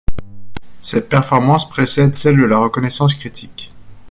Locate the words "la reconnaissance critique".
2.45-3.69